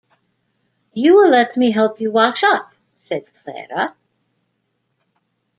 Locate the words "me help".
1.57-2.01